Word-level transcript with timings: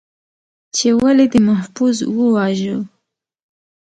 ،چې 0.75 0.87
ولې 1.01 1.25
دې 1.31 1.39
محفوظ 1.49 1.97
وواژه؟ 2.15 2.77